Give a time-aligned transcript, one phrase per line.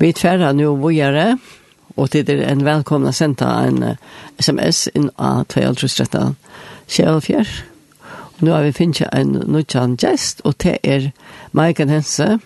[0.00, 1.34] Vi tverra nu vågare,
[1.96, 3.82] og til er en velkomna senda en
[4.40, 6.38] sms inn av 2313
[6.88, 7.50] Kjellfjær.
[8.40, 11.10] Nå har vi finnet en nødjan gjest, og det er
[11.52, 12.38] Maiken Hense.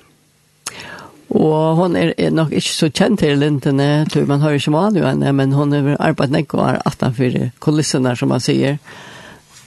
[1.31, 5.33] Og hon er nok ikke så kjent til lintene, tror man har ikke manu henne,
[5.33, 8.83] men hon har arbeidt nek og er 18 kulissene, som man sier.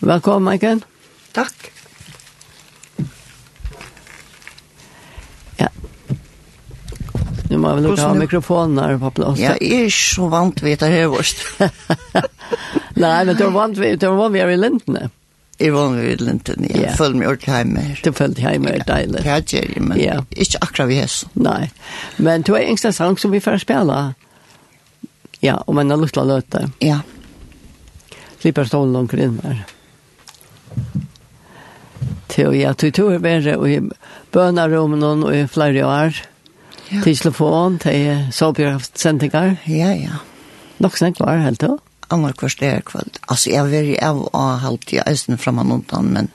[0.04, 0.83] Velkommen, Maiken.
[1.31, 1.71] Takk.
[7.50, 9.39] Nu må vi nog ha mikrofoner på plass.
[9.39, 11.35] Ja, jag är så vant ved det her, vårt.
[12.94, 15.09] Nei, men du er vant vid det var vi i lintene.
[15.57, 16.81] Jeg var vant ved lintene, ja.
[16.81, 18.02] Jeg følte meg ordentlig hjemme her.
[18.04, 19.23] Du følte hjemme er deilig.
[19.26, 20.20] Ja, det er jeg, men ja.
[20.35, 21.18] ikke akkurat vi hess.
[21.40, 21.70] Nei,
[22.18, 24.02] men du er yngste sang som vi får spille.
[25.41, 26.68] Ja, og man har lyst til å løte.
[26.84, 27.02] Ja.
[28.41, 29.63] Slipper stålen langt inn her.
[32.27, 33.79] Til, ja, du tror jeg bare, og i
[34.35, 36.18] bønarommen og i flere år.
[36.18, 36.34] Ja
[36.88, 39.58] til telefon, til sovbjørnsendinger.
[39.68, 40.22] Ja, ja.
[40.84, 41.76] Nok snakk var helt da?
[42.13, 43.20] Annar kvart er kvöld.
[43.27, 46.29] Altså, jeg har vært av og halvt i eisen fram og undan, men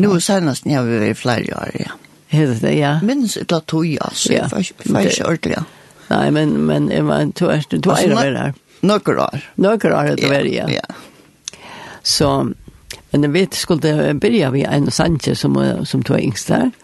[0.00, 1.96] nå senest jeg har vært flere år, ja.
[2.34, 2.96] Helt det, ja.
[3.04, 4.32] Minns et la tog, altså.
[4.32, 4.48] Ja.
[4.48, 5.64] ikke ordentlig, ja.
[6.08, 8.54] Nei, men, men jeg var to er to år var her.
[8.84, 9.44] Nøkker år.
[9.56, 10.66] Nøkker år det hver, ja.
[10.68, 11.60] Ja.
[12.02, 12.30] Så,
[13.12, 16.72] men jeg vet, skulle det begynne vi en sanje som, som tog yngst der.
[16.72, 16.83] Ja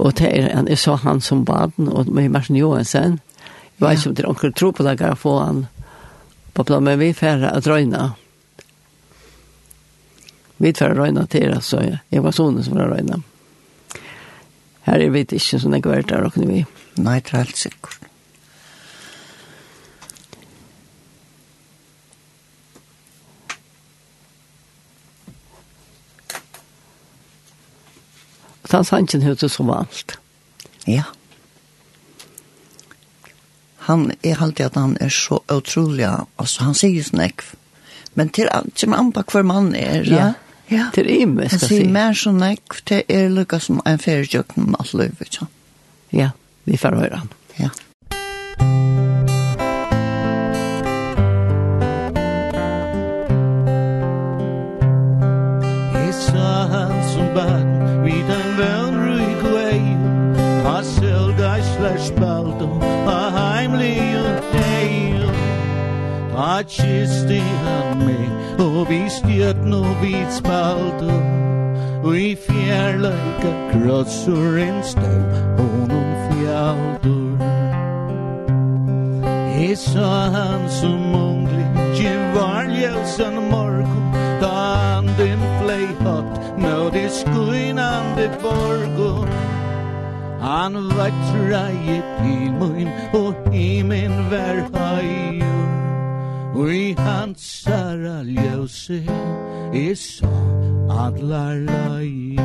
[0.00, 3.18] Og det er en, jeg så han som baden, og med Martin Johansen.
[3.76, 5.66] Jeg vet ikke om det er onkel tro på det, jeg få han
[6.56, 8.06] på plan, men vi færre å drøyne.
[10.60, 13.20] Vi færre drøyne til, altså, jeg, jeg var sånne som var å drøyne.
[14.88, 16.64] Her er vi ikke sånn jeg var der, og kunne vi.
[17.00, 17.99] Nei, det er helt sikkert.
[28.70, 30.18] ta sanchen hur som alt.
[30.86, 31.02] Ja.
[33.90, 37.42] Han er alltid at han er så utrolig, altså han sier ju snäck.
[38.14, 40.32] Men til, som an på hver mann er, Ja.
[40.70, 40.90] Ja.
[40.94, 41.50] til Till det skal mest.
[41.50, 45.46] Han säger mer så näck till er lika som en färgjukn med vet du.
[46.10, 46.30] Ja,
[46.64, 47.28] vi får høre han.
[47.56, 47.70] Ja.
[66.68, 71.16] kysste han meg Og vi stjert no vid spalto
[72.04, 75.24] Og i fjärlöjka krossur en stål
[75.58, 77.36] Honom fjaldur
[79.60, 81.66] Jeg sa han som unglig
[82.00, 84.54] Gevarljelsen morgon Da
[84.84, 89.28] han din flej hatt Nå det skuinande borgon.
[90.40, 95.49] Han var trajet i mun Og himen var hajor
[96.60, 98.98] Og i hans sara ljøse
[99.72, 100.28] er så
[100.92, 102.36] adlar lai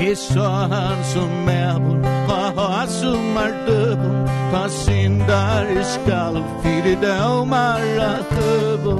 [0.00, 1.94] Jeg så han som er på
[2.30, 4.12] ha har som er døbo
[4.54, 8.96] Ta syndar i skall Fyre dømar at døbo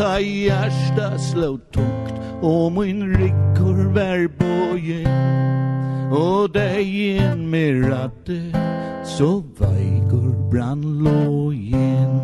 [0.00, 5.04] Ta hjärsta slå tungt Og min ryggor vær bo loje
[6.10, 8.52] Og deien med ratte
[9.04, 12.20] Så veikur brannlojen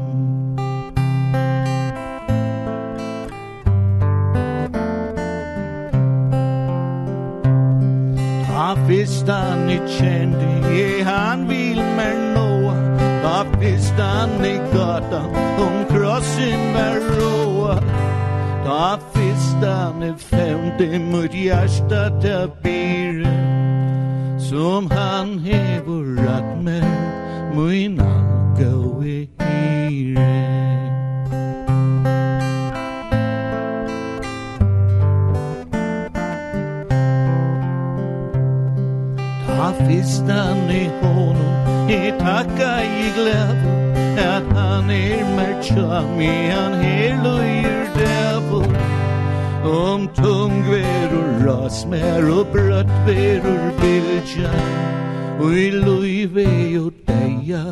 [8.47, 12.75] Ha fyrst han i kjendi Je han vil mer noa
[13.23, 15.23] Ta fyrst han i gata
[15.63, 17.79] Om krossen var roa
[18.67, 18.99] Ta
[19.61, 23.27] nästan är femte mot hjärsta där blir
[24.39, 26.85] Som han hevor att med
[27.55, 30.37] min anka i hyre
[39.47, 45.65] Ta fistan i honom, i tacka i glädje Att han är med
[46.23, 47.56] i han är lojal
[49.67, 54.53] Om tungverur, rasmer og brøttverur bilja
[55.41, 56.47] Og i loive
[56.81, 57.65] og deia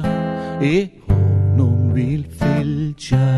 [0.63, 3.29] E honom vil fylja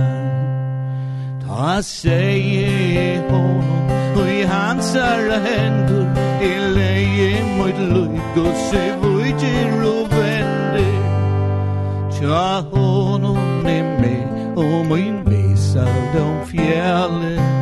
[1.44, 6.08] Ta seie honom Og i hans alla hendur
[6.40, 10.96] E leie mot loik og se vujtir og vender.
[12.16, 17.55] Tja honom er med Og min visar de fjärlen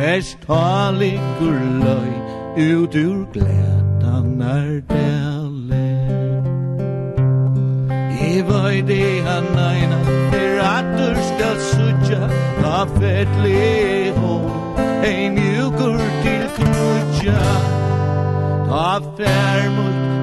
[0.00, 2.12] Erst ta liggur løy
[2.56, 5.88] Ut ur glætan er dæle
[8.30, 10.00] I vøy de han eina
[10.40, 12.22] Er atur skal sutja
[12.62, 14.48] Ta fettli hon.
[15.04, 17.44] Ei mjukur til knutja
[18.70, 19.68] Ta fær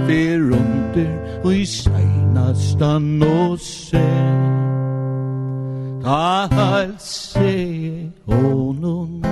[0.08, 1.14] fyr under
[1.44, 2.94] Og i seinasta
[3.30, 4.38] og sen
[6.02, 7.54] Ta halse
[8.26, 9.28] honum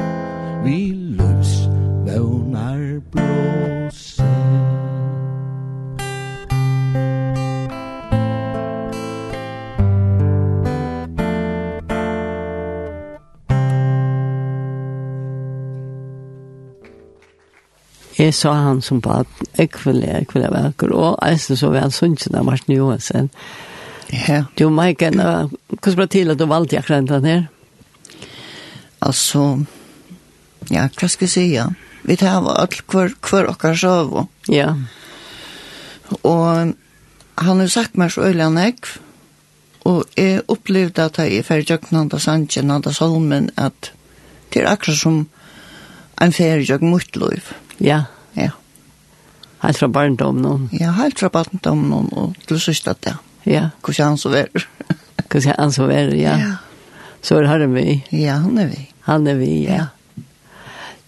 [0.65, 1.67] vi lus
[2.05, 4.23] vånar blåse
[18.17, 19.27] Jeg sa han som på at
[19.57, 23.29] jeg ville, jeg ville være og jeg synes så vel sunnkjent av Martin Johansen.
[24.27, 24.43] Ja.
[24.59, 27.43] Du, Maiken, hvordan ble til at du valgte akkurat den her?
[29.01, 29.65] Altså,
[30.73, 31.45] ja, hva skal jeg si?
[31.53, 31.69] ja.
[32.05, 34.13] Vi tar alt hver, hver okkar søv.
[34.51, 34.75] Ja.
[36.21, 36.75] Og
[37.41, 38.91] han har sagt meg så øyelig han nekv,
[39.85, 43.91] og jeg opplevde at jeg er ferdig jøkken han da sannsjen, han da solmen, at
[44.53, 45.23] det er akkurat som
[46.21, 47.49] en ferdig jøkken mot liv.
[47.81, 48.05] Ja.
[48.37, 48.53] Ja.
[49.65, 50.55] Helt fra barndom nå.
[50.77, 53.17] Ja, helt fra barndommen, og til sørste at det.
[53.49, 53.69] Ja.
[53.81, 54.67] Hvordan han så vær.
[55.31, 56.37] Hvordan han så vær, ja.
[56.37, 56.55] ja.
[57.25, 58.03] Så er han vi.
[58.13, 58.87] Ja, han er vi.
[59.09, 59.75] Han er vi, ja.
[59.75, 59.85] ja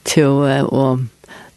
[0.08, 1.06] til og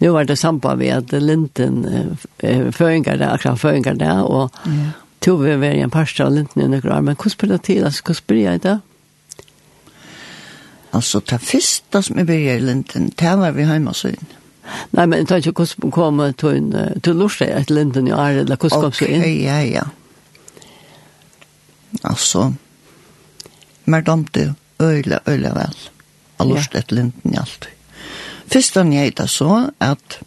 [0.00, 4.92] Nu var det samband vi at Linten uh, føringar det, akkurat føringar det, og ja.
[5.20, 7.62] tog vi var i en parster av Linten i noen år, men hvordan spør det
[7.68, 7.84] til?
[7.84, 8.78] Altså, hvordan spør jeg det?
[10.96, 14.38] Altså, det første som jeg begynner i Linden, det var vi hjemme hos henne.
[14.96, 16.70] Nei, men jeg tar ikke hvordan kom til,
[17.04, 19.20] til Lorsteg etter Linten i år, eller hvordan kom så inn?
[19.20, 19.84] Ok, ja, ja.
[22.08, 22.46] Altså,
[23.84, 25.76] mer domte øyla, øyla vel.
[25.84, 27.68] Jeg Av Lorsteg etter Linden i alt.
[27.68, 27.79] Ja
[28.50, 30.18] Først var jeg da så at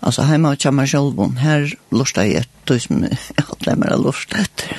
[0.00, 3.18] altså heima og kjammer sjølvun, her lortet jeg et, du som jeg
[3.50, 4.72] hadde mer av lortet etter.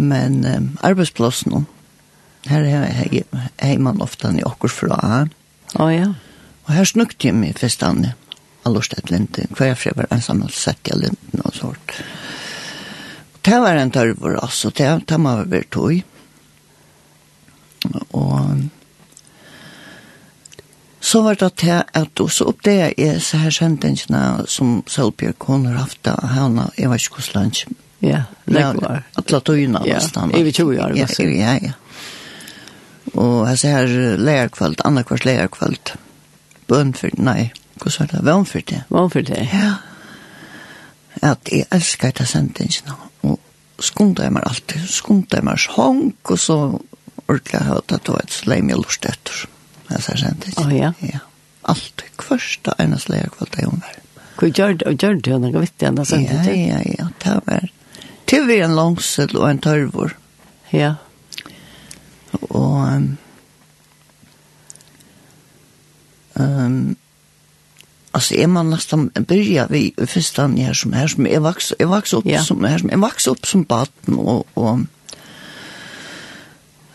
[0.00, 1.66] Men um, arbeidsplassen
[2.48, 3.26] her er jeg
[3.60, 5.00] heima ofte i okkur fra.
[5.76, 6.14] Å oh, ja.
[6.64, 8.06] Og her snukte jeg meg først an
[8.64, 11.98] av lortet etter linden, hver jeg var ensam og sett jeg linden og sånt.
[13.44, 16.00] Det var en tørvor, altså, det, det må være tog.
[21.10, 25.66] så var det til at, og så oppdager jeg så her sendingene som Sølbjørg hun
[25.66, 27.64] har haft av henne, jeg vet ikke hvordan lunsj.
[28.00, 29.02] Ja, lekkvar.
[29.18, 30.06] Alle tøyene av oss.
[30.14, 31.16] Ja, jeg vet ikke hvor jeg er.
[31.18, 31.72] Ja, ja, ja.
[33.18, 35.94] Og jeg ser her leierkvalt, annakvart leierkvalt.
[36.70, 37.50] Bønfyrt, nei,
[37.82, 38.24] hvordan var det?
[38.30, 38.86] Vønfyrt, ja.
[38.94, 39.44] Vønfyrt, ja.
[39.50, 42.94] Ja, at jeg elsker etter sendingene,
[43.26, 46.60] og skundet jeg meg alltid, skundet jeg meg sånn, og så
[47.26, 49.48] orket jeg at det var et sleim jeg lort etter.
[49.48, 49.56] Ja
[49.90, 50.62] Jeg ser sent ikke.
[50.62, 50.92] Oh, ja?
[51.02, 51.24] Ja.
[51.68, 53.98] Alt første ene slære kvalt jeg om her.
[54.38, 56.54] Hvor gjør det, og gjør det jo noe vittig enda sent ikke?
[56.54, 57.68] Ja, ja, ja, det var
[58.30, 60.14] til vi en langsel og en tørvor.
[60.72, 60.94] Ja.
[62.32, 63.18] Og um,
[66.34, 66.96] um,
[68.12, 72.12] Alltså är man nästan börja vi första när som här som är vax är vax
[72.12, 72.42] upp ja.
[72.42, 74.78] som här som är vax upp som barn och och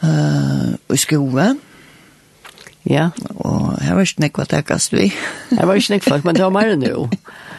[0.02, 1.60] eh uh, i skolan.
[2.90, 3.10] Ja.
[3.42, 5.10] Og her var ikke nekva takkast vi.
[5.52, 7.08] jeg var ikke nekva folk, men det var mer enn jo.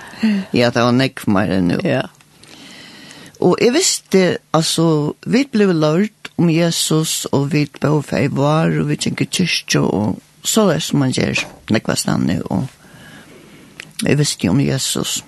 [0.60, 1.80] ja, det var nekva mer enn nu.
[1.84, 2.06] Ja.
[3.40, 4.22] Og jeg visste,
[4.56, 9.82] altså, vi ble lært om Jesus, og vi ble fei var, og vi kjenker kyrkje,
[9.82, 12.68] og så er det som man gjør nekva stande, og
[14.04, 15.18] jeg visste om Jesus.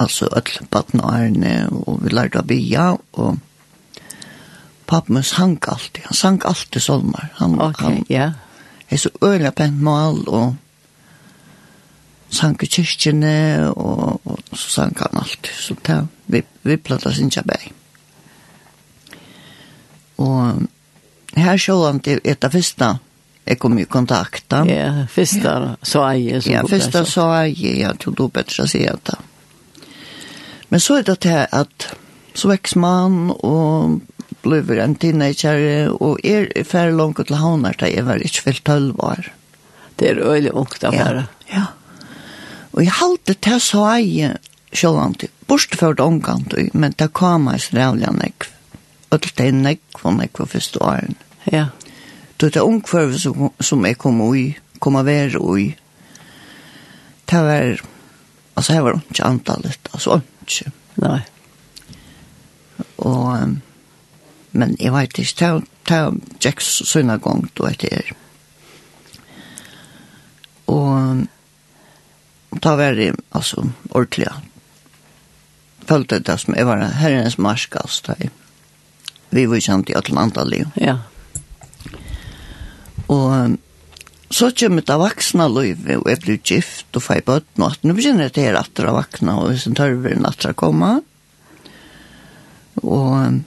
[0.00, 3.38] Altså, alle badnarene, og vi lærte å bia, og
[4.90, 6.02] pappen sang alltid.
[6.04, 7.28] Han sang alltid solmar.
[7.34, 8.32] Han, okay, han yeah.
[8.88, 10.54] er så øyla pent mal og
[12.30, 15.52] sang i kyrkjene og, og så sang han alltid.
[15.54, 17.70] Så det, vi, vi plattas ikke bæg.
[20.18, 20.66] Og
[21.36, 22.96] her sjå han til et av fyrsta
[23.46, 24.52] jeg kom i kontakt.
[24.68, 26.42] Ja, fyrsta sa jeg.
[26.46, 29.16] Ja, fyrsta sa jeg, ja, til du bedre sier det.
[30.70, 31.88] Men så er det til at
[32.34, 33.98] så veks man og
[34.42, 39.04] blir en teenager og er færre langt til havner da jeg var ikke vel tølv
[39.04, 39.28] år.
[40.00, 41.26] Det er øyelig ungt av færre.
[41.50, 41.66] Ja, ja.
[42.72, 44.36] Og jeg halte til så jeg
[44.72, 48.48] sjålant, det omkant, men det kom jeg så rævlig av nekv.
[49.10, 51.16] Og det er nekv og nekv første åren.
[51.50, 51.66] Ja.
[52.40, 55.74] Det er ungkvarve som, som jeg kom ui, kom av være ui.
[57.30, 57.82] Det var,
[58.56, 60.72] altså jeg var ikke antallet, altså ikke.
[61.02, 61.20] Nei.
[62.98, 63.26] Og...
[63.34, 63.58] Um,
[64.52, 65.50] men jeg vet ikke, ta,
[65.86, 66.00] ta
[66.42, 68.12] Jacks synagong då etter.
[70.70, 71.26] Og
[72.62, 74.28] ta var det, altså, ordentlig.
[75.86, 78.30] Følte det som jeg var herrens marskast her.
[79.30, 80.66] Vi var kjent i Atlanta liv.
[80.74, 80.98] Ja.
[83.10, 83.56] Og
[84.30, 87.96] så kommer det vaksna livet, og jeg blir gift og får bøtt og at nå
[87.98, 91.00] begynner jeg til at det er vakna, og hvis en tørver en at det komma
[92.80, 93.40] Og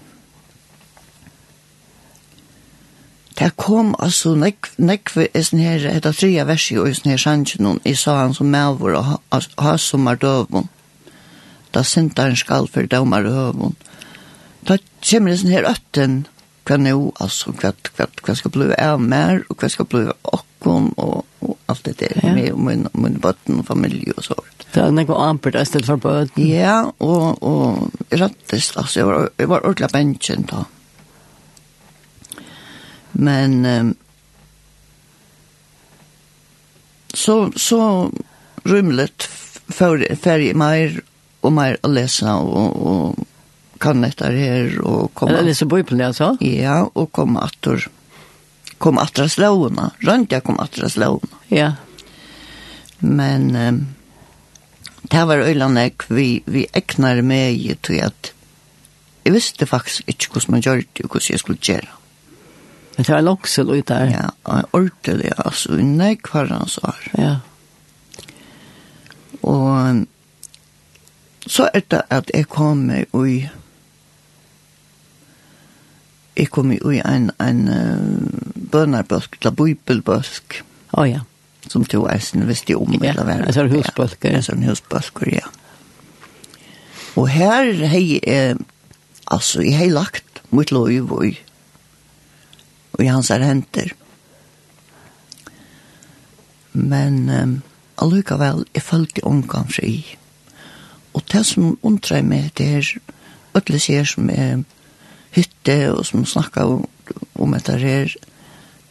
[3.34, 7.22] Det kom altså nekve i sånn her, et av tria versi og i sånn her
[7.22, 10.70] sannsjen, i sa han som medvor og ha som er døvun.
[11.74, 13.74] Da sinta han skal for dømar døvun.
[14.68, 16.20] Da kommer det sånn her øtten,
[16.68, 20.30] hva nå, altså, hva, hva, hva skal bli av mer, og hva skal bli av
[20.38, 22.36] okkom, og, og alt det der, ja.
[22.38, 24.38] med min, min bøtten og familie og så.
[24.70, 26.46] Det er nekve anpert i stedet for bøtten.
[26.54, 30.64] Ja, og, og rettest, altså, jeg var, jeg var ordentlig bensjen da.
[30.68, 30.80] Mm
[33.14, 33.96] Men um,
[37.14, 38.12] så, så
[38.64, 39.24] rymlet
[40.22, 41.02] färg mer
[41.42, 43.16] och mer att läsa och, och
[43.78, 45.32] kan detta här och komma.
[45.32, 46.38] Eller läsa bibeln alltså?
[46.40, 47.88] Ja, och komma atter
[48.78, 49.92] kom attra slåna.
[50.00, 51.28] Rönt jag kom attra slåna.
[51.48, 51.74] Ja.
[52.98, 53.88] Men um,
[55.02, 58.34] det var öjlanek vi, vi ägnar mig till att
[59.24, 61.88] jag visste faktiskt inte hur man gör det och hur jag skulle göra.
[62.96, 64.06] Men det var loksel ut der.
[64.12, 67.02] Ja, og ordentlig, altså, nei kvarens år.
[67.18, 67.36] Ja.
[69.42, 70.06] Og
[71.48, 73.48] så er det at jeg kom med i
[76.38, 80.64] jeg kom i en, en uh, bønarbøsk, eller bøybelbøsk.
[80.94, 81.22] Å oh, ja.
[81.70, 83.12] Som to eisen visste om, ja.
[83.12, 83.36] eller hva.
[83.38, 84.34] Ja, en sånn husbøsker.
[84.34, 85.46] Ja, en sånn husbøsker, ja.
[87.20, 88.58] Og her hei, jeg,
[89.30, 91.36] altså, jeg hei lagt mot lov i
[92.94, 93.94] og i hans henter.
[96.74, 97.62] Men um,
[98.02, 100.18] allikevel, jeg følte omgang fri.
[101.14, 102.94] Og det som undrer meg, det er
[103.54, 104.64] ødelig sier som er
[105.34, 106.88] hytte og som snakker om,
[107.36, 108.14] om dette her,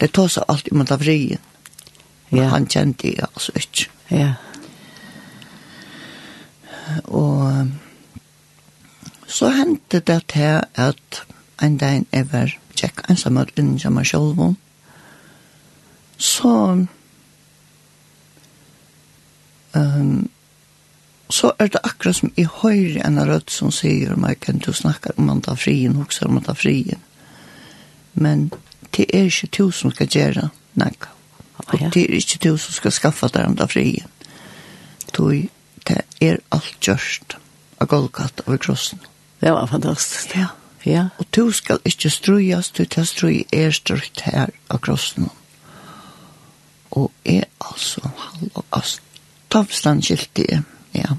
[0.00, 1.42] det tar seg alt om det vrien.
[2.30, 2.48] Men ja.
[2.54, 3.88] han kjente jeg altså ikke.
[4.10, 4.32] Ja.
[7.04, 7.68] Og
[9.26, 11.22] så hendte det til at
[11.62, 14.42] en dag jeg var tjekk ensamhet inn til meg selv.
[16.22, 16.52] Så,
[19.74, 20.28] um,
[21.30, 25.14] så er det akkurat som i høyre enn rødt som sier, man kan du snakke
[25.16, 27.00] om man tar frien, hokser om man tar frien.
[28.14, 28.50] Men
[28.96, 31.10] det er ikke du som skal gjøre noe.
[31.62, 34.08] Og det er ikke du som skal skaffe deg om tar frien.
[35.12, 35.48] Toi,
[35.88, 37.36] det er alt gjørst
[37.80, 39.00] av Golgata og i krossen.
[39.42, 40.36] Det var fantastisk.
[40.36, 40.52] Ja.
[40.84, 41.08] Ja.
[41.18, 45.30] Og du skal ikke strøyas, du til strøy er strøyt her av krossen.
[46.90, 50.62] Og er altså hallo, halv av stavstandskiltige,
[50.96, 51.16] ja.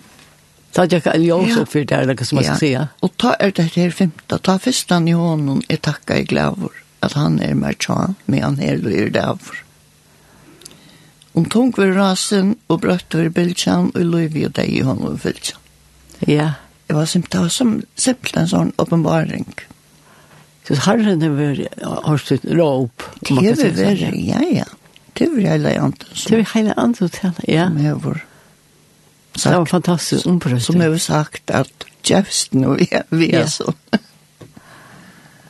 [0.74, 2.88] Ta jeg ikke alle jobs opp for det er noe som man skal si, ja.
[3.05, 6.74] Og ta er det her femte, ta festan i hånden, jeg takkar i glavor,
[7.05, 9.60] at han er mer tja, men han er det er davor.
[11.34, 15.22] Om tung var rasen, og brøtt var bildtjan, og løyvi og deg i hånden var
[15.24, 15.62] bildtjan.
[16.29, 16.50] Ja
[16.88, 19.48] det var som det var som, simpelt en sånn åpenbaring.
[20.68, 23.04] Så herren har vært, har stått råp?
[23.22, 24.68] Det har vært, ja, ja.
[25.13, 26.08] Det er hele andre.
[26.13, 27.68] Det var hele andre til, ja.
[27.68, 28.22] Som jeg var
[29.36, 29.44] sagt.
[29.44, 30.66] Det var fantastisk ombrøst.
[30.66, 33.74] Som jeg har sagt at Jefferson og vi, vi er så.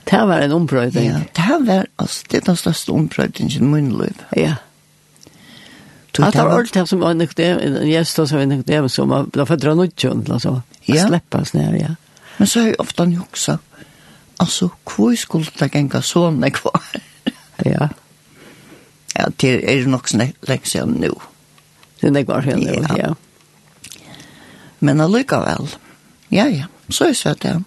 [0.04, 1.06] Det var en ombrøyding.
[1.06, 4.25] Ja, det var, altså, det er den største ombrøydingen i min liv.
[4.36, 4.56] Ja, ja.
[6.20, 8.89] Att det var allt det som var nykt det, en gäst som var nykt det,
[8.89, 10.62] som var då för dra nutjon, alltså.
[10.82, 11.08] Ja.
[11.08, 11.96] Släppas ner, ja.
[12.38, 13.58] Men så är ofta ni också.
[14.38, 16.82] altså, hvor skulle det gänga så när kvar?
[17.58, 17.89] ja.
[19.15, 21.12] Ja, det är nog snäck sedan nu.
[22.00, 23.15] Det är det kvar sedan nu, ja.
[24.79, 25.67] Men allikevel,
[26.29, 27.63] ja, ja, så er det det.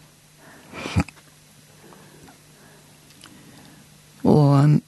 [4.26, 4.81] Og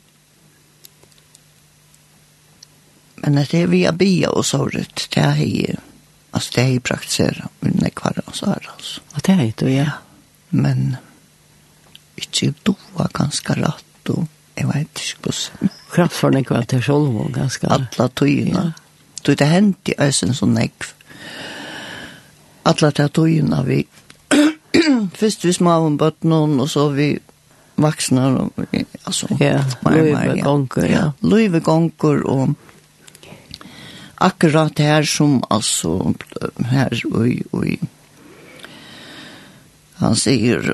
[3.22, 5.76] Men det er via bia och såret, det er ju,
[6.30, 9.00] altså det er ju praktisera, men det är kvar er det, altså.
[9.14, 9.90] Och det är ju det, ja.
[10.50, 10.96] Men,
[12.16, 15.68] ikke du var ganske rett, og jeg vet inte hur det är.
[15.92, 17.66] Kraftfaren är kvar till själv ganska.
[17.66, 18.72] Alla tøyina.
[19.22, 20.92] Du, det hent i ösen som nekv.
[22.62, 23.86] Alla de tygerna vi,
[25.14, 27.18] først vi smaven bort någon og så vi
[27.76, 28.48] vaksna,
[29.04, 31.12] alltså, ja, Løyve Gonkur, ja.
[31.20, 32.48] Løyve Gonkur och
[34.20, 36.14] akkurat her som altså
[36.70, 37.78] her oi oi
[39.98, 40.72] han sier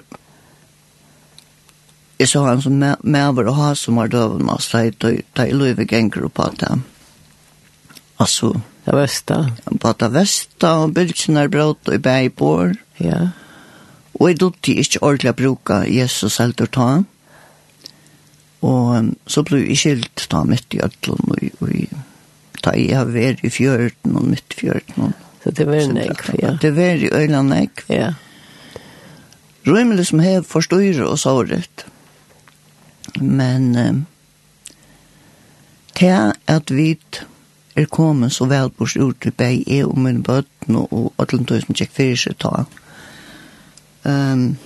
[2.19, 5.57] jeg så han som med og ha som var døven og sleit da ta i
[5.57, 6.85] løyve ganger på at han
[8.19, 9.39] altså det vesta.
[9.81, 13.31] på at det vesta og bylsen er brått og i bæibår ja.
[14.21, 16.91] Og jeg dotte ikke ordentlig å bruke Jesus selv til å ta.
[18.65, 21.89] Og så ble jeg skilt da midt i ødlom og i
[22.65, 25.13] ta i av er i fjörden og mitt fjörden.
[25.45, 26.57] Så det var en ekv, ja.
[26.61, 27.93] Det var i øyland ekv.
[27.93, 28.15] Ja.
[29.67, 31.87] Røymelig som hev forstøyre og såret.
[33.21, 33.95] Men eh,
[35.95, 36.99] til at vi
[37.77, 41.93] er kommet så vel på stort til beg er og min bøtten og Atlantøysen tjekk
[41.93, 42.65] fyrir seg ta.
[44.05, 44.57] Um,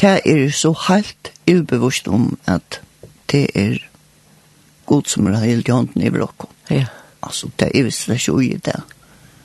[0.00, 2.80] det er så helt ubevust om at
[3.32, 3.89] det er
[4.90, 6.48] god som er helt i hånden i bråk.
[6.70, 6.86] Ja.
[7.26, 8.78] Altså, det er visst det er ikke ui det.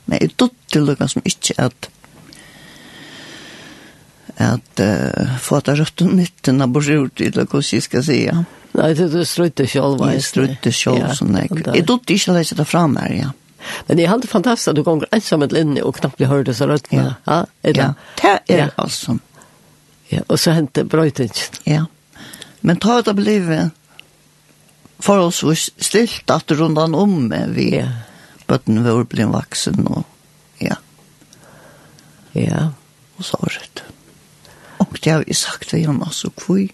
[0.06, 1.90] Men jeg tog til lukka som ikke at
[4.36, 8.18] at uh, få at rødt og nytten av borgjort i det, hva jeg skal si,
[8.26, 8.42] ja.
[8.76, 10.02] Nei, det er strutte selv.
[10.12, 11.62] Jeg strutte sjolv, sånn jeg.
[11.64, 13.30] Jeg tog ikke å lese det fram her, ja.
[13.86, 16.52] Men det er helt fantastisk at du kommer ensam et linje og knappt blir hørt
[16.54, 16.86] så rött.
[16.92, 17.88] Ja, ja, ja.
[18.20, 18.68] det er ja.
[18.76, 19.16] altså.
[20.12, 21.56] Ja, og så hände brøytingen.
[21.64, 21.86] Ja,
[22.60, 23.50] men ta det blev
[25.04, 27.70] forholdsvis stilt at rundan om med vi
[28.48, 30.04] bøtten vi ble vaksen og
[30.62, 30.78] ja.
[32.36, 32.70] Ja,
[33.16, 33.84] og så var det.
[34.78, 36.66] Og det har vi sagt til han, altså, hvor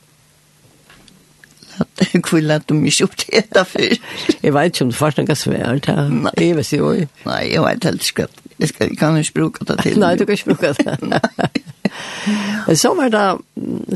[1.73, 3.95] Hvor lett vil at du mye opp til etter før.
[4.43, 6.11] Jeg vet ikke om du får noe svært her.
[6.13, 6.33] Nei.
[6.39, 6.91] Jeg vet jo.
[7.25, 8.27] Nei, jeg vet helt ikke.
[8.59, 9.99] Jeg, skal, jeg kan ikke bruke det til.
[9.99, 10.99] Nei, du kan ikke bruke det.
[11.09, 12.75] Nei.
[12.77, 13.25] Så var det,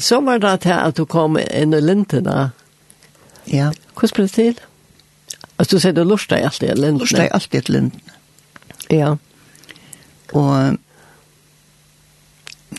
[0.02, 2.38] så var det til at du kom inn i lintene.
[2.40, 2.65] Ja
[3.52, 3.70] Ja.
[3.94, 4.60] Hvordan ble det til?
[5.56, 7.00] Altså, du sier du lortet deg alltid i lindene?
[7.04, 8.16] Lortet i alltid i lindene.
[8.92, 9.14] Ja.
[10.36, 10.78] Og,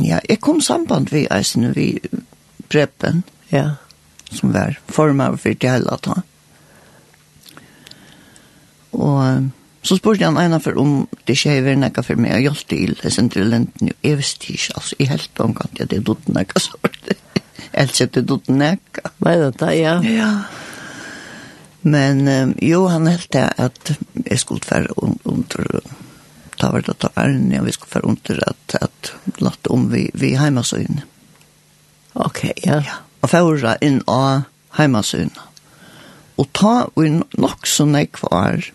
[0.04, 1.90] ja, jeg kom samband vi eisen vi
[2.70, 3.24] breppen.
[3.52, 3.78] Ja.
[4.32, 6.26] Som var formet for det hele tatt.
[8.98, 9.50] Og
[9.88, 12.68] så spurte han ena for om det ikke er vært noe for meg å hjelpe
[12.74, 12.96] til.
[13.04, 16.28] Jeg sendte til lenten, jeg visste ikke, altså, jeg helt omkant, ja, det er dutt
[16.28, 17.14] noe sånt
[17.72, 19.02] ellers etter dutt nek.
[19.24, 19.98] Nei, det, er, ja.
[20.04, 20.32] Ja.
[21.88, 23.94] Men um, jo, han helt det at
[24.26, 24.94] jeg skulle være
[25.26, 25.82] under
[26.58, 30.12] ta vart att ta ärn jag vi skulle för under att att låta om vi
[30.14, 31.02] vi hemmasyn.
[32.14, 32.84] Okej, okay, ja.
[32.86, 32.94] ja.
[33.22, 35.30] Och förra in a hemmasyn.
[36.36, 38.72] Och ta in nok så nek var.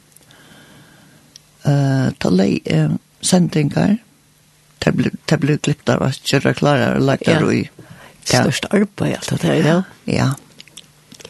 [1.64, 2.90] Eh uh, ta lei uh,
[3.20, 3.96] sendingar.
[4.78, 7.52] Det blir det blir klippt där vad köra klara och lägga ja.
[7.52, 7.70] i
[8.24, 9.82] størst arbeid alt det her, ja.
[10.06, 10.28] Ja.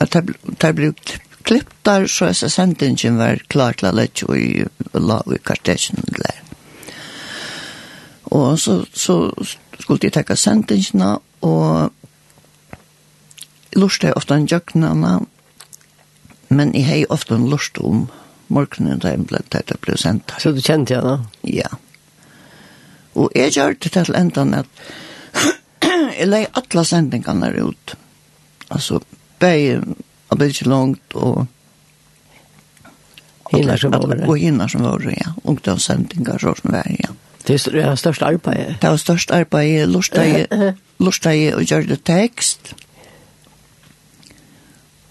[0.00, 0.92] Og det ble
[1.42, 6.02] klippt der, så jeg sendte ikke var klar til å lette i la i kartesjen
[6.18, 6.38] der.
[8.32, 9.16] Og så, så
[9.80, 11.92] skulle de takke sendingene, og
[13.76, 15.14] lurte jeg ofte en jøknene,
[16.52, 18.06] men jeg har ofte en lurt om
[18.52, 20.34] morgenen da jeg ble, da jeg ble sendt.
[20.38, 21.18] Så du kjente henne?
[21.48, 21.68] Ja.
[23.16, 24.68] Og jeg gjør det til enden at
[26.18, 27.96] jeg leie alle sendingene ut.
[28.72, 29.00] Altså,
[29.40, 29.82] bare
[30.32, 31.46] av bildet langt og
[33.52, 34.26] Hinnar som var det.
[34.28, 35.32] Og hinnar som var det, ja.
[35.44, 37.10] Ungdomssendinger, så som var, ja.
[37.44, 38.78] Det er var størst arbeid.
[38.80, 39.88] Det var størst arbeid.
[40.98, 42.74] Lortet jeg og gjør det tekst.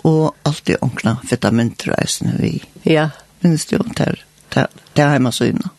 [0.08, 1.94] Og alltid åkna fitta myntre
[2.40, 2.64] vi.
[2.86, 3.10] Ja.
[3.42, 4.24] Minns du om det her?
[4.96, 5.70] Det er hjemme synet.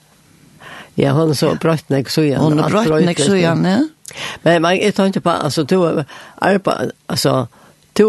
[1.01, 2.41] Ja, hon så brøtt nek så igjen.
[2.43, 3.81] Hon brøtt nek så igjen, ja.
[4.45, 7.47] Men man, jeg tar ikke på, altså, du arbeid, altså,
[7.97, 8.05] du,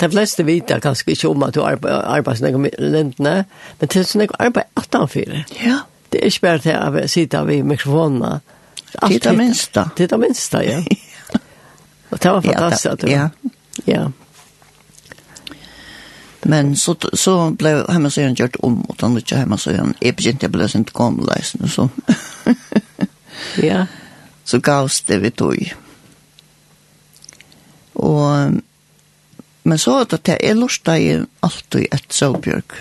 [0.00, 3.34] de fleste vita kanskje ikke om at du arbeid nek om lentene,
[3.80, 5.44] men til sånn nek arbeid 18-4.
[5.64, 5.82] Ja.
[6.12, 8.38] Det er ikke bare til å sitte ved mikrofonene.
[8.94, 9.88] Til det minste.
[9.98, 10.80] Til det minste, ja.
[12.14, 13.00] Og det var fantastisk.
[13.02, 13.08] du.
[13.10, 13.28] ja.
[13.90, 14.04] Ja.
[16.44, 19.94] Men så, så blev hemmasöjan gjort om och den lyckade hemmasöjan.
[20.00, 21.68] Jag begynte jag blev inte komläsen.
[21.68, 21.88] Så.
[23.62, 23.86] ja.
[24.44, 25.74] Så gavs det vi tog.
[27.92, 28.52] Og,
[29.62, 32.74] men så att det at jeg lortet i alt i et Solbjørg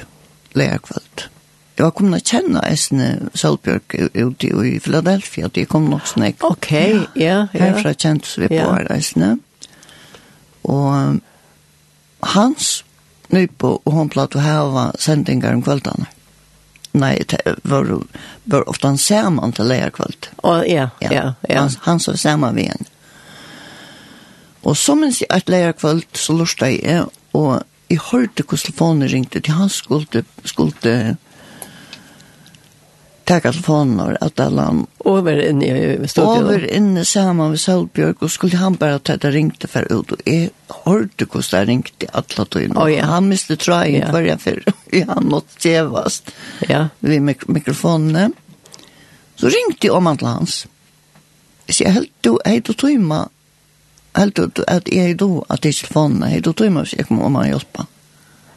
[0.53, 1.29] legerkvöld.
[1.77, 3.29] Jeg var kommet å kjenne Esne
[4.13, 6.43] ute i Philadelphia, de kom nok snakk.
[6.43, 7.37] Ok, ja, ja.
[7.53, 9.37] Herfra kjentes vi på her Esne.
[10.63, 11.19] Og
[12.35, 12.83] hans
[13.33, 16.09] Nypo, og hon platt å hava sendingar om kveldene.
[16.93, 17.87] Nei, det var,
[18.45, 20.29] var ofte han saman til leierkvöld.
[20.45, 21.31] Å, ja, ja, ja.
[21.57, 22.89] Han, han så saman vi henne.
[24.63, 29.41] Og så minns jeg at leierkvöld, så lurte jeg, og jeg hørte hvordan telefonen ringte
[29.43, 31.17] til han skulle, skulle
[33.23, 36.37] tacka telefoner att alla över in i studion.
[36.37, 40.21] Över in samman med Solbjörk och skulle han bara ta det ringte för ut och
[40.25, 42.79] är hörde hur det ringte alla då inne.
[42.79, 43.05] Oh, ja.
[43.05, 44.63] Han måste try i början för
[45.07, 46.31] han måste jävast.
[46.69, 46.87] Ja.
[46.99, 48.33] Vi mik mikrofonen.
[49.35, 50.67] Så ringte om att hans.
[51.69, 53.29] Så jag höll du hej då timma.
[54.13, 57.35] Helt ut att jag då att det telefonen hej då timma så jag kommer om
[57.35, 57.85] han hjälpa.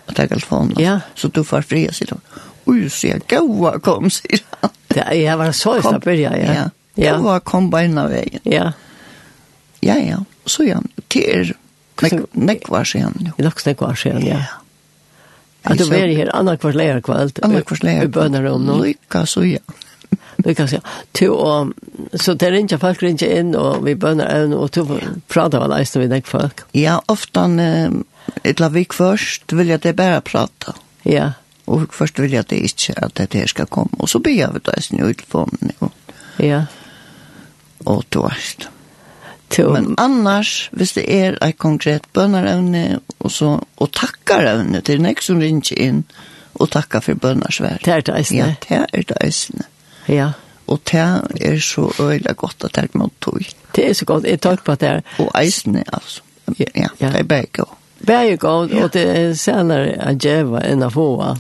[0.07, 0.75] Att ta telefonen.
[0.79, 1.01] Ja.
[1.15, 2.17] Så du får fria sig då
[2.67, 4.75] ui, sier jeg, gaua kom, sier han.
[4.97, 6.69] Ja, jeg var så i stedet byrja, ja.
[6.97, 7.17] ja.
[7.17, 8.43] Gaua kom beina veien.
[8.49, 8.71] Ja.
[9.85, 10.81] Ja, ja, så ja,
[11.13, 11.53] til
[12.03, 13.29] nek, nekvar siden.
[13.29, 13.35] Jo.
[13.39, 14.41] I dags nekvar siden, ja.
[14.45, 14.63] ja.
[15.67, 17.41] At du var her annan kvart leir kvalt.
[17.43, 18.07] Annan kvart leir.
[18.07, 18.79] I bønerom nå.
[18.85, 19.63] Lykka så ja.
[20.45, 20.93] Lykka så ja.
[21.17, 21.73] Tu og,
[22.15, 24.85] så det ringer folk ringer inn og vi bøner øvn og tu
[25.33, 26.63] prater vel eisen vi nek folk.
[26.77, 27.59] Ja, oftan,
[28.47, 30.77] etla vi først vil jeg det bare prata.
[31.07, 31.33] Ja
[31.67, 34.55] og først vil jeg det ikke at det her skal komme, og så blir jeg
[34.55, 35.91] det nesten i telefonen, jo.
[36.39, 36.65] Ja.
[37.87, 38.69] Og du vet.
[39.59, 45.39] Men annars, hvis det er et konkret bønnerevne, og, så, og takkarevne til nek som
[45.41, 46.03] ringer inn,
[46.57, 47.79] og takkar for bønnersvær.
[47.85, 48.37] Det er det eisne.
[48.39, 49.67] Ja, det er det eisne.
[50.09, 50.31] Ja.
[50.67, 51.03] Og det
[51.47, 53.43] er så øyla godt at det er mot tog.
[53.77, 55.03] Det er så godt, jeg tar på det.
[55.19, 56.23] Og eisne, altså.
[56.59, 56.89] Ja, ja.
[57.01, 57.76] det er begge også.
[58.07, 61.37] Very god och det är senare att geva än att få.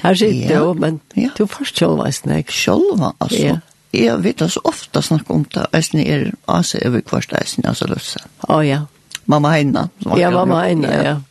[0.00, 0.60] Här sitter ja.
[0.60, 1.28] jag, men ja.
[1.36, 2.50] du får själva är snäck.
[2.50, 3.38] Själva alltså.
[3.38, 3.60] Ja.
[3.90, 5.66] Jag vet alltså ofta snacka om det.
[5.72, 8.20] Äsne er, alltså över kvart äsne alltså lösa.
[8.48, 8.86] Ja, ja.
[9.24, 9.88] Mamma Heina.
[9.98, 11.22] Ja, mamma Heina, ja.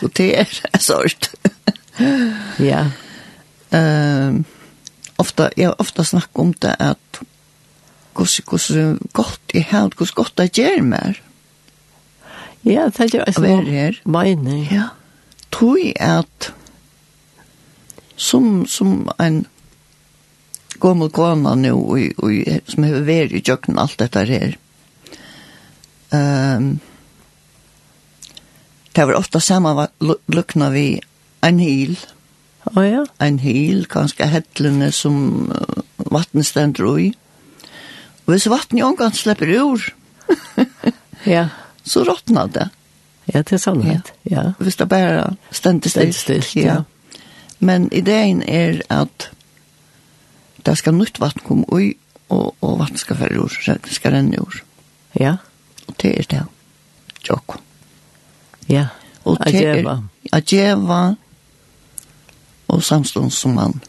[0.00, 1.30] Så det är sort.
[2.56, 2.86] ja.
[3.70, 4.44] Ehm
[5.16, 7.20] ofta jag ofta snackar om det att
[8.16, 11.22] hur hur gott i helt hur gott det ger mer.
[12.64, 14.00] Ja, det er jo altså her.
[14.04, 14.60] Meine.
[14.70, 14.88] Ja.
[15.52, 16.52] Tui at
[18.16, 19.44] som, som en
[20.80, 24.56] gommel kona nu, og, og, som har vært i jøkken alt dette her.
[26.14, 26.78] Um,
[28.94, 30.86] det var ofte sammenlukna vi
[31.44, 31.96] en hil.
[32.70, 33.02] Å oh, ja.
[33.20, 35.50] En hil, kanskje hettlene som
[35.98, 37.10] vattnet stender i.
[38.24, 39.82] Og hvis vattnet omgang slipper ur,
[41.28, 41.48] ja
[41.84, 42.68] så råttnar det.
[43.24, 44.12] Ja, det är sannhet.
[44.22, 44.42] Ja.
[44.42, 44.52] ja.
[44.58, 46.16] Hvis det bara ständigt stilt.
[46.16, 46.62] stilt ja.
[46.62, 46.84] ja.
[47.58, 49.28] Men idén är att
[50.56, 51.94] det ska nytt vatten komma oj
[52.28, 54.64] och, och vatten ska färre ur, så det ska renna ur.
[55.12, 55.36] Ja.
[55.86, 56.46] Och det är det.
[57.22, 57.50] Tjock.
[58.66, 58.86] Ja,
[59.22, 61.16] och det är att geva
[62.66, 63.80] och samstånd som man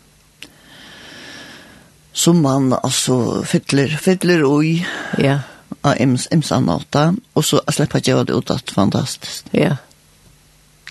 [2.13, 4.87] som man alltså fyller, fyller oj.
[5.17, 5.39] Ja
[5.85, 9.49] av ims, imsan alta, og så slipper jeg det ut at fantastisk.
[9.53, 9.77] Ja.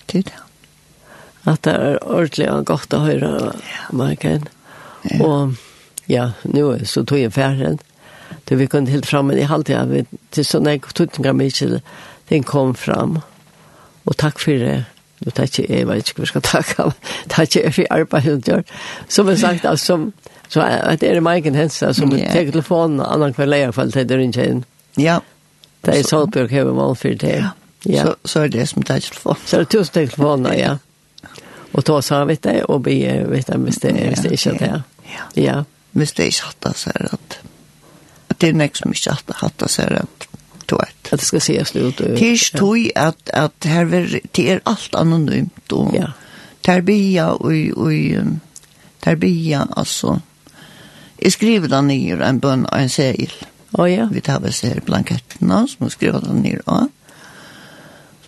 [0.06, 0.40] Det er det.
[1.44, 3.82] At det er ordentlig og godt å høre, ja.
[3.92, 4.46] Marken.
[5.10, 5.18] Ja.
[5.26, 5.58] Og
[6.08, 7.80] ja, nå så tog jeg ferden.
[8.48, 11.80] Du, vi kunne helt fram, men i halvtiden, vi, til sånn jeg tog den mye,
[12.30, 13.18] den kom fram.
[14.04, 14.84] Og takk for det.
[15.24, 18.32] Du tar ikke, jeg vet ikke hva jeg skal takke, men takk ikke for arbeidet
[18.32, 18.64] hun gjør.
[19.08, 20.12] Som jeg sagt, altså, som,
[20.48, 22.32] Så er det er Maiken Hensa som yeah.
[22.32, 24.64] tar telefonen annen kväll i alla fall till dörren tjejen.
[24.96, 25.18] Ja.
[25.84, 27.36] Det er Saltbjørk hever mål for det.
[27.36, 27.48] Ja.
[27.86, 28.02] ja.
[28.02, 29.36] Så, så er det som tar telefon.
[29.46, 30.74] Så er det tusen telefoner, ja.
[31.74, 32.94] Og ta seg vidt det, og be
[33.28, 34.82] vet det, hvis det, hvis det ikke er det.
[35.14, 35.24] Ja.
[35.42, 35.56] ja.
[35.92, 37.40] Hvis det ikke hatt det, så er det at
[38.40, 40.28] det er nek som ikke hatt det, hatt det, så er det
[40.68, 41.10] to et.
[41.12, 42.04] At det skal se slut ut.
[42.06, 46.12] Det er ikke tog at, at her er, det er alt anonymt, og ja.
[46.66, 47.92] terbia og, og
[49.04, 50.18] terbia, altså,
[51.22, 53.34] jeg skriver da nye en bønn og en segel.
[53.40, 54.06] Ja Oh, ja.
[54.10, 56.90] Vi tar vel seg blankettene, som må skriver den ned av.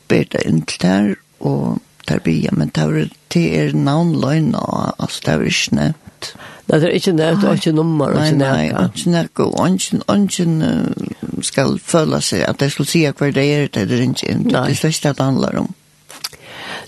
[0.00, 1.78] Spør det inn til der, og
[2.08, 6.28] der blir men det er, det er navnløgn, altså det er ikke nevnt.
[6.66, 8.74] Nei, det er ikke nevnt, og ikke nummer, og ikke nevnt.
[8.74, 13.48] Nei, ikke nevnt, og ikke nevnt, skal føle seg at jeg skulle si hva det
[13.56, 15.74] er, det er ikke nevnt, det er slett det handler om.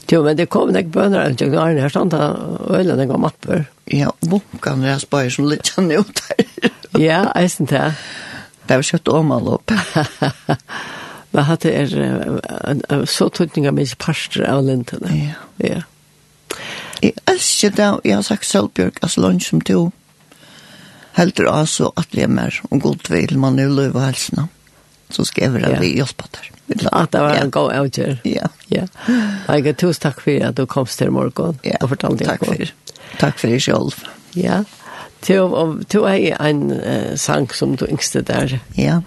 [0.09, 3.67] Jo, men det kom ikke bønner, jeg tenkte, Arne, her stand han, øyne gav mapper.
[3.93, 6.73] Ja, bunkene jeg spør som litt kjenner ut her.
[6.99, 7.77] ja, eisen til.
[7.77, 8.28] Ja.
[8.69, 9.73] Det var kjøtt om åmål opp.
[11.33, 15.13] Men hatt det er så tøtninga mye parster av lintene.
[15.17, 15.39] Ja.
[15.65, 15.81] Ja.
[17.03, 19.89] Jeg elsker det, jeg har sagt Sølbjørk, altså lunch som to.
[21.19, 24.49] Heldur altså at vi er mer, om god vil man er løy og helsene.
[25.11, 26.51] Så skal jeg være vi hjelpe der.
[26.93, 28.19] At det var en god avgjør.
[28.29, 28.51] Ja.
[28.69, 28.85] Ja.
[29.49, 31.57] Jeg er tusen takk for at du kom til morgen.
[31.65, 32.75] Ja, og fortalte takk for.
[33.19, 34.05] Takk for deg selv.
[34.37, 34.63] Ja.
[35.27, 35.35] Du,
[35.93, 38.59] du er en uh, sang som du yngste der.
[38.77, 39.01] Ja.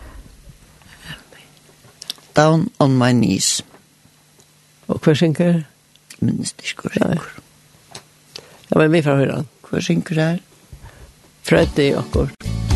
[2.35, 3.61] Down on my knees.
[4.87, 5.63] Og hva synker?
[6.19, 7.31] Minnes det ikke hva synker.
[8.71, 9.51] Ja, men vi får høre han.
[9.69, 10.39] Hva synker her?
[11.47, 12.70] Freddy akkurat.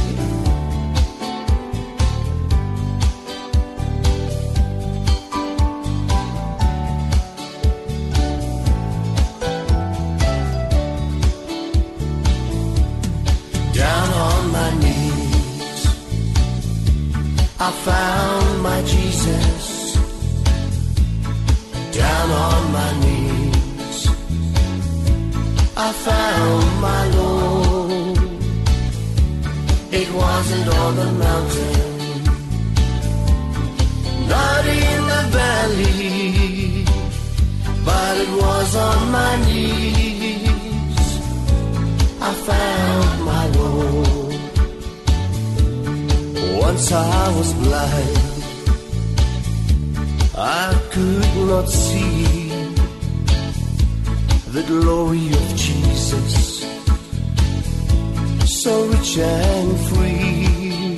[58.66, 60.98] so rich and free.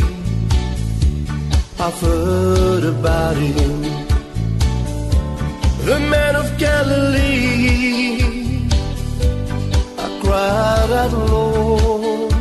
[1.85, 3.81] I've heard about him.
[5.89, 7.89] The man of Galilee.
[10.05, 12.33] I cried out Lord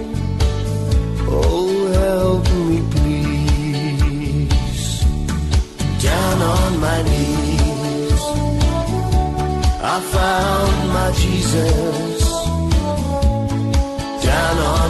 [1.43, 1.69] Oh
[2.01, 4.49] help me please.
[6.09, 8.23] Down on my knees
[9.95, 12.23] I found my Jesus.
[14.29, 14.86] Down on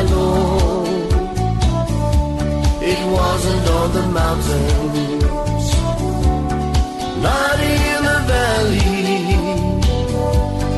[0.00, 0.76] alone.
[2.92, 5.66] It wasn't on the mountains
[7.26, 9.36] Not in the valley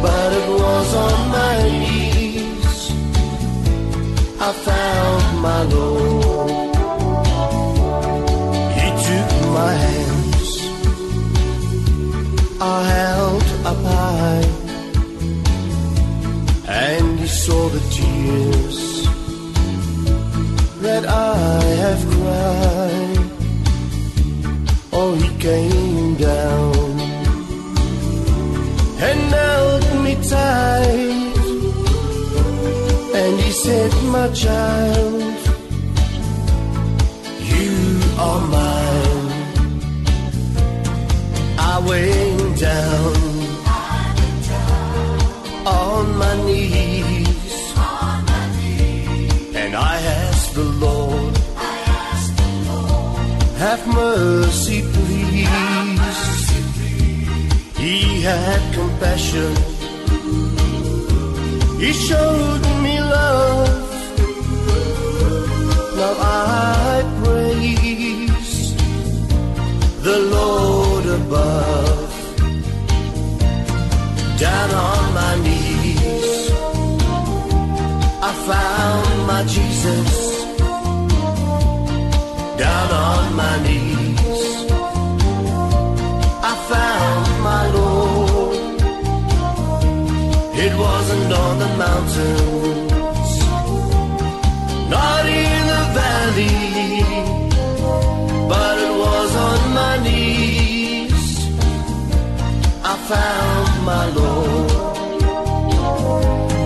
[0.04, 2.80] But it was on my knees.
[4.40, 6.76] I found my Lord.
[8.78, 10.50] He took my hands.
[12.60, 14.48] I held up high
[16.86, 18.57] And he saw the tears.
[34.28, 35.22] my child.
[37.52, 37.74] You
[38.18, 39.28] are mine.
[41.58, 43.14] I went down
[45.66, 47.54] On my knees.
[49.54, 51.36] And I asked the Lord
[53.64, 55.48] Have mercy please.
[57.76, 59.54] He had compassion.
[61.80, 63.87] He showed me love.
[103.08, 104.70] found my Lord.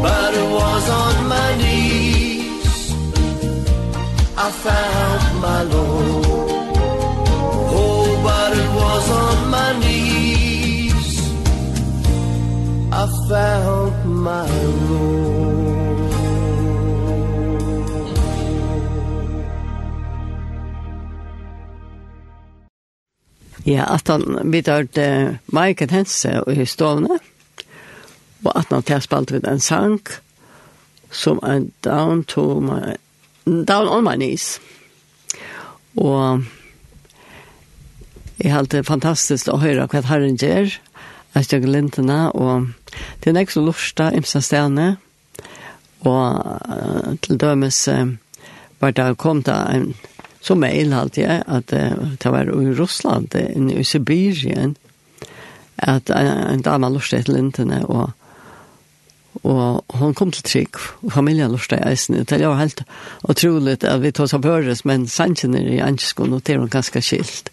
[0.07, 2.93] But it was on my knees
[4.47, 6.25] I found my Lord.
[7.79, 11.11] Oh, but it was on my knees
[12.91, 13.95] I found
[14.29, 14.47] my
[14.91, 15.52] Lord.
[23.65, 27.19] Ja, at han vidart uh, Michael Hense i stovne,
[28.43, 30.01] og at han tilspalt vid en sang
[31.13, 32.97] som er down to my,
[33.47, 34.57] down on my knees.
[35.95, 36.43] Og
[38.43, 40.73] jeg halte fantastisk å høre hva herren gjør,
[41.33, 42.73] jeg stjøk lintene, og
[43.23, 44.97] det er ikke så lorsta imsa stedene,
[46.03, 47.85] og til dømes
[48.83, 49.93] var det kom da en
[50.43, 54.77] Så halt jeg at det var i Russland, i Sibirien,
[55.79, 58.11] at en dame lurte til lintene, og,
[59.43, 62.25] og hun kom til trygg, og familien lortet i eisen.
[62.25, 62.85] Det var helt
[63.29, 66.71] utroligt at vi tog seg høres, men sannsyn er i anskånd, og det er hun
[66.71, 67.51] ganske skilt.